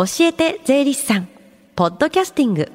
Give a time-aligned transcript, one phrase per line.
[0.00, 1.28] 教えて税理士さん。
[1.76, 2.72] ポッドキャスティング。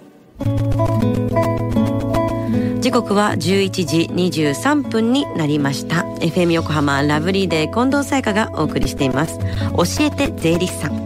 [2.81, 3.39] 時刻は11
[3.71, 6.01] 時23分になりました。
[6.19, 9.39] FM 横浜ラブリーデー近藤沙耶香がお送りしています。
[9.39, 11.05] 教えて税理士さん。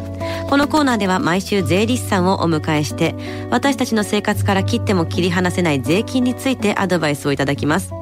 [0.50, 3.16] このコーナーでは毎週税理士さんをお迎えして
[3.50, 7.94] 私たちの生活から切っても切り離せない税金についてアドバイスをいただきます。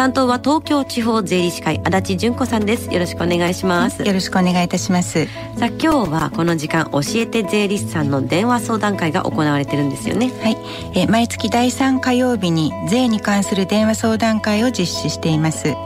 [0.00, 2.90] 担当は東京地方税理士会足立純子さんです。
[2.90, 4.02] よろしくお願いします。
[4.02, 5.26] よろしくお願いいたします。
[5.58, 10.32] さあ今日はこの時間教えて税理士さんの電話相談会が行われてるんですよね。
[10.40, 10.56] はい、
[10.98, 15.76] え毎月第3火曜日に税に関する電話相談会を実施しています。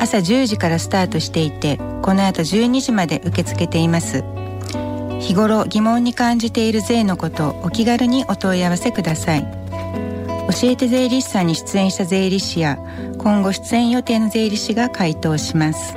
[0.00, 4.24] 朝10時からスタートしていてこの後12時まで受け付けています。
[5.20, 9.42] 日頃疑問に感じている税のことお気軽にお問い合わせください。
[9.42, 9.65] 教
[10.64, 12.78] えて税理士さんに出演した税理士や
[13.18, 15.94] 今後出演予定の税理士が回答します。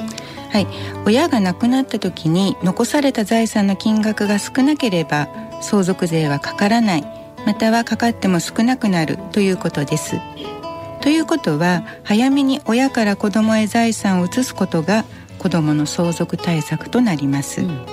[0.52, 0.68] はい、
[1.06, 5.30] 親が亡くなった時に残された財産の金額が少なければ
[5.62, 7.22] 相続税はかからない。
[7.46, 10.18] またはかかっても少なくなるということです
[11.02, 15.04] ということは早めに親から子供へ財産を移すことが
[15.40, 17.86] 子供の相続対策となります、うん、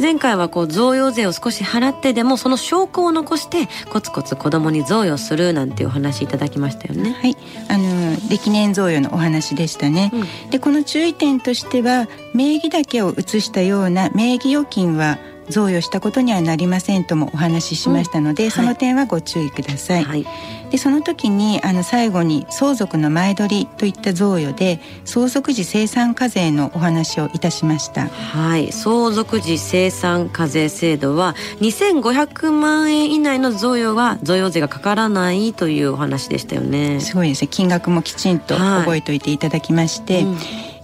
[0.00, 7.12] 前回はこう贈与税を少し払ってでもその証拠を残してコツコツ子供に贈与するなんていうお話いただきましたよね。
[7.12, 7.36] はい。
[7.68, 15.18] あの歴年贈与のお話でしたね、うん、でこの注意点としては名義だけを移したような名義預金は
[15.50, 20.04] 贈与したことにはなりませんともお話ししましたので、うんはい、その点はご注意ください。
[20.04, 20.26] はい、
[20.70, 28.08] でその時にあの最後に相続の前取りといった贈与で相続時生産課税のお話をいたしました。
[28.08, 37.00] はい相続時生産課税制度は2500万円以内の贈与は贈与税がかからないというお話でしたよね。
[37.00, 40.36] すごいですね金額もきちんと覚えておいていただきまして、はいうん、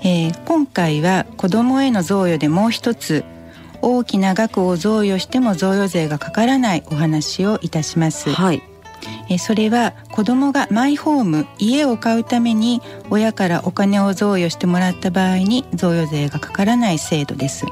[0.05, 3.25] えー、今回は子どもへの贈与でもう一つ
[3.83, 8.31] 大きな額を贈与しても贈与税がかからないお話をいたします。
[8.31, 8.63] はい。
[9.29, 17.67] えそれは子どもがマイホーム家を買うために親からお金を贈与してもらった場合に贈与税がかからない制度です。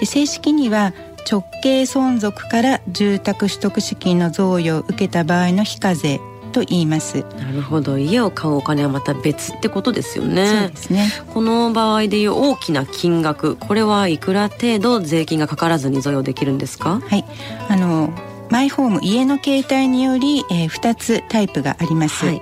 [0.00, 0.92] で正式には
[1.30, 6.20] 直系存続から住宅取得資金の贈与を受けた場合の非課税
[6.56, 7.24] と言います。
[7.38, 7.98] なるほど。
[7.98, 10.46] 家を買うお金はまた別ってことですよね。
[10.46, 11.10] そうですね。
[11.34, 17.00] この場合でいう大きな金額これはいくら程度税金がかからずに贈与できるんですか？
[17.06, 17.24] はい。
[17.68, 18.10] あの
[18.48, 22.40] マイホーム家の形態により、えー、2つタイプがあります、はい、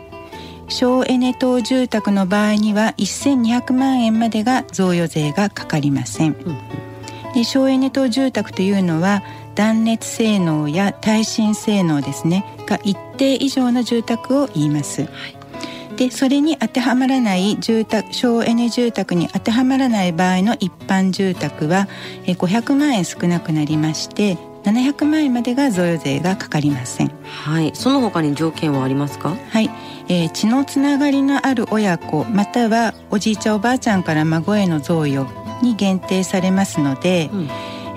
[0.68, 9.22] 省エネ等住宅の場合には1200万円までが贈与税がかかりません、うんうん、で省エネ等住宅というのは
[9.54, 15.02] 断熱性能や耐震性能ですねが一定以上の住宅を言います。
[15.02, 21.88] はい、でそれに当てはまらない住宅省エネ住宅に当てはまらない場合の一般住宅は
[22.26, 27.10] 500万円少なくなりまして700万円までが贈与税がかかりません。
[27.24, 29.36] はい、その他に条件はありますか？
[29.50, 29.68] はい、
[30.08, 35.28] えー、血のつながりのある親子またはおじいちゃんおばあちゃんから孫への贈与
[35.62, 37.48] に限定されますので、うん、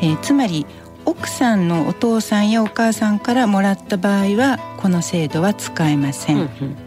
[0.01, 0.65] えー、つまり
[1.07, 6.77] 奥さんのお父さんやお母さんからもらった場合はこの制度は使えません、うんうん、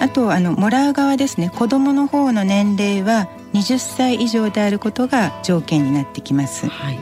[0.00, 1.50] あとあのもらう側ですね。
[1.50, 6.98] 子供の方の年齢は20歳以上であることが条件になってきます、はい、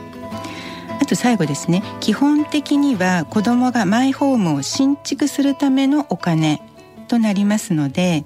[1.01, 1.81] あと最後ですね。
[1.99, 6.61] 基本的には子供がマイホームを新築するためのお金
[7.07, 8.25] となりますので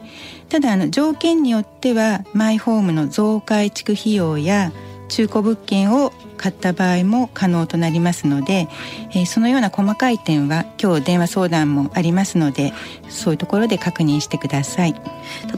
[0.49, 4.73] ただあの条件によってはマイホームの増改築費用や
[5.07, 8.67] 中古物件を買った場合も可能となりますので、
[9.11, 12.73] えー、そのような細かい点は今日電話相談もありますので
[13.09, 14.95] そういうところで確認してください。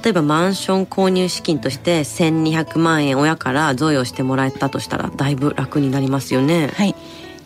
[0.03, 6.71] 例えばマンション購入資金として1200万円親から贈与してもらえたとしたらだいぶ楽になりますよね。
[6.73, 6.95] はい。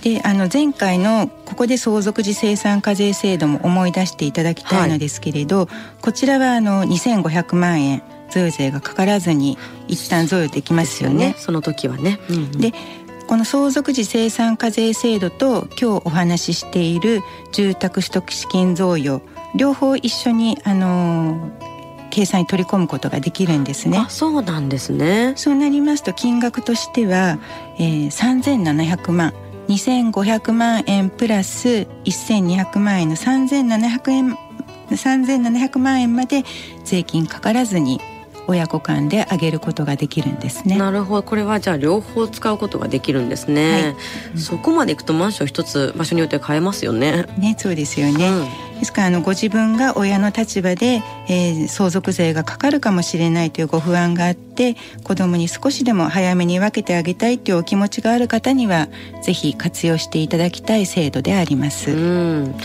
[0.03, 5.68] であの前回のここで相続時生産課税制度も思い出していただきたいのですけれど、はい、
[6.01, 9.57] こちらはあの2500万円贈与税がかからずに
[9.88, 11.27] 一旦贈与できますよね。
[11.27, 11.36] ね。
[11.38, 12.19] その時はね。
[12.29, 12.74] うんうん、で
[13.28, 17.22] この相続時生産課税制度と今日お話ししている
[17.52, 19.22] 住宅取得資金贈与
[19.56, 21.52] 両方一緒にあの
[22.10, 24.06] 計算に取り込むことができるんですね。
[24.10, 25.34] そうなんですね。
[25.36, 27.40] そうなりますと金額としては、
[27.80, 29.34] えー、3700万
[29.68, 34.38] 2500万円プラス1200万円の3700円
[34.92, 36.44] 3700万円まで
[36.84, 38.00] 税金かからずに
[38.48, 40.78] 親子間で上げることができるんですね。
[40.78, 43.72] なるほどこれはじゃあ両方使うことができるんですね。
[43.72, 43.95] はい
[44.34, 47.25] うん、そこまでいくとマンション一つ場所によって変えますよね。
[47.38, 48.30] ねそうですよね。
[48.30, 58.89] うん、ですからあのご自分が親の立場で、えー、相続税がかかるかもしれないというご不安があって子供に少しでも早めに分けてあげたいというお気持ちがある方には
[59.22, 61.92] ぜひ活用していただきたい制度であります。
[61.92, 62.56] うん、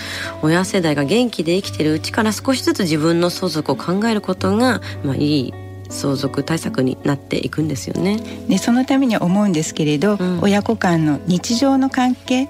[0.42, 5.54] 親世代が元気で生きているうちから少しずつ自分の相続を考えることがまあいい
[5.88, 8.18] 相続対策になっていくんですよね。
[8.48, 12.48] でそのために思うんですけれど、うん、親子間の日常の関係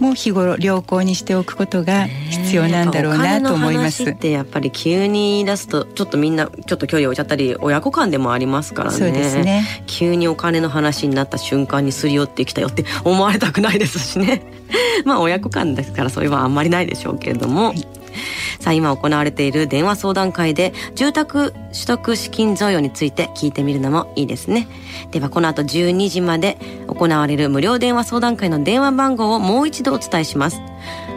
[0.00, 4.04] も日頃良好にしておくことが必要なんだろうなと思います。
[4.04, 8.96] ってやっぱり急に言い出すとちょっとみんなちょっと距離を置いちゃったり親子間でもありますからね。
[8.96, 9.64] そうですね。
[9.86, 14.42] 急にお金の話になった瞬間にすり寄ってきたよって思われたくないですしね。
[15.04, 17.68] まあ親子間ですからそれはあんまりないでしょうけれども。
[17.68, 17.97] はい
[18.60, 24.68] さあ今行われている電話相談会で住宅取得資金贈与について聞いてみるのもいいですね。
[25.10, 30.60] ではこの後12時まで行われる無料電話相談会の電話番号をもう一度お伝えします。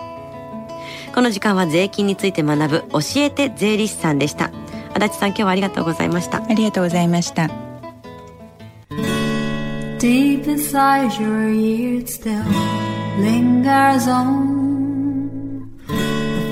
[1.13, 4.51] この時間は税金について学ぶ教えて税理士さんでした。
[4.95, 6.43] 足立さん今日はありがとうございました。
[6.43, 7.49] ありがとうございました。
[9.99, 12.43] Deep inside your ears still
[13.19, 14.62] lingers on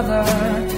[0.00, 0.71] Together